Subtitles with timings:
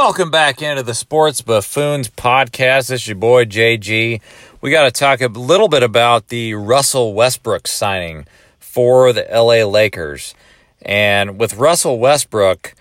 [0.00, 2.86] Welcome back into the Sports Buffoons podcast.
[2.86, 4.20] This is your boy JG.
[4.60, 8.24] We got to talk a little bit about the Russell Westbrook signing
[8.60, 10.36] for the LA Lakers.
[10.80, 12.76] And with Russell Westbrook,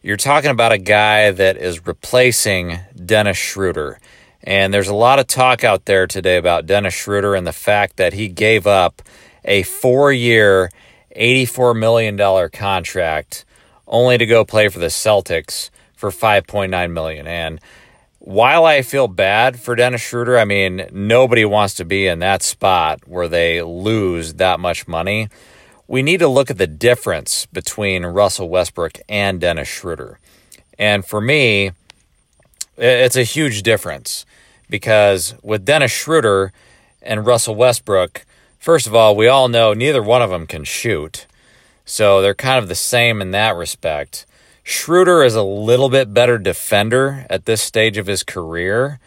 [0.00, 3.98] you're talking about a guy that is replacing Dennis Schroeder.
[4.44, 7.96] And there's a lot of talk out there today about Dennis Schroeder and the fact
[7.96, 9.02] that he gave up
[9.44, 10.70] a four year,
[11.16, 12.16] $84 million
[12.50, 13.44] contract
[13.88, 17.26] only to go play for the Celtics for 5.9 million.
[17.26, 17.60] And
[18.18, 22.42] while I feel bad for Dennis Schroeder, I mean, nobody wants to be in that
[22.42, 25.28] spot where they lose that much money.
[25.86, 30.18] We need to look at the difference between Russell Westbrook and Dennis Schroeder.
[30.78, 31.72] And for me,
[32.78, 34.24] it's a huge difference
[34.70, 36.52] because with Dennis Schroeder
[37.02, 38.24] and Russell Westbrook,
[38.58, 41.26] first of all, we all know neither one of them can shoot.
[41.84, 44.24] So they're kind of the same in that respect.
[44.62, 49.00] Schroeder is a little bit better defender at this stage of his career,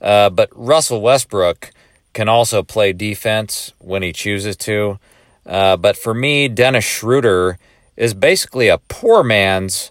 [0.00, 1.70] uh, but Russell Westbrook
[2.12, 4.98] can also play defense when he chooses to.
[5.44, 7.58] Uh, but for me, Dennis Schroeder
[7.96, 9.90] is basically a poor man's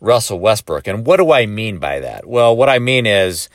[0.00, 0.86] Russell Westbrook.
[0.86, 2.26] And what do I mean by that?
[2.26, 3.48] Well, what I mean is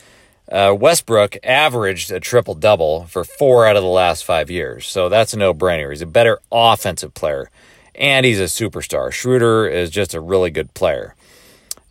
[0.50, 4.86] uh, Westbrook averaged a triple double for four out of the last five years.
[4.86, 5.90] So that's a no brainer.
[5.90, 7.50] He's a better offensive player
[7.94, 9.12] and he's a superstar.
[9.12, 11.14] Schroeder is just a really good player.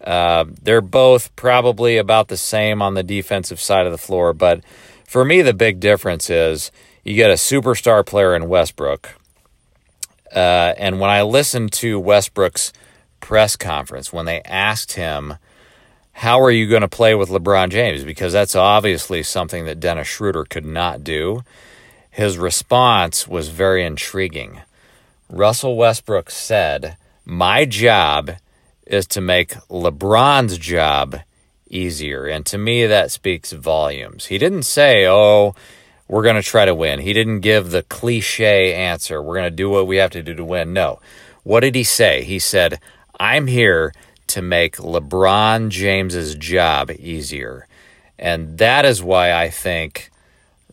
[0.03, 4.61] Uh, they're both probably about the same on the defensive side of the floor, but
[5.07, 6.71] for me, the big difference is
[7.03, 9.15] you get a superstar player in Westbrook.
[10.35, 12.73] Uh, and when I listened to Westbrook's
[13.19, 15.35] press conference, when they asked him,
[16.13, 18.03] How are you going to play with LeBron James?
[18.03, 21.43] Because that's obviously something that Dennis Schroeder could not do.
[22.09, 24.61] His response was very intriguing.
[25.33, 26.95] Russell Westbrook said,
[27.25, 28.33] My job
[28.85, 31.21] is to make LeBron's job
[31.67, 32.27] easier.
[32.27, 34.27] And to me, that speaks volumes.
[34.27, 35.55] He didn't say, Oh,
[36.07, 36.99] we're going to try to win.
[36.99, 40.35] He didn't give the cliche answer, we're going to do what we have to do
[40.35, 40.71] to win.
[40.71, 40.99] No.
[41.41, 42.23] What did he say?
[42.23, 42.79] He said,
[43.19, 43.91] I'm here
[44.27, 47.67] to make LeBron James's job easier.
[48.19, 50.11] And that is why I think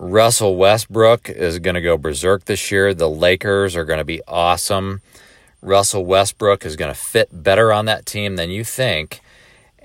[0.01, 2.95] Russell Westbrook is going to go berserk this year.
[2.95, 5.03] The Lakers are going to be awesome.
[5.61, 9.21] Russell Westbrook is going to fit better on that team than you think.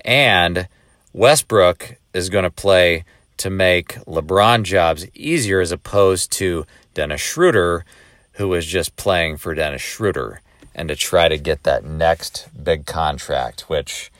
[0.06, 0.68] And
[1.12, 3.04] Westbrook is going to play
[3.36, 7.84] to make LeBron jobs easier as opposed to Dennis Schroeder,
[8.32, 10.40] who is just playing for Dennis Schroeder
[10.74, 14.10] and to try to get that next big contract, which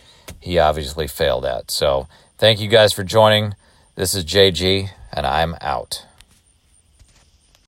[0.41, 1.71] he obviously failed at.
[1.71, 2.07] So
[2.37, 3.55] thank you guys for joining.
[3.95, 6.05] This is JG and I'm out.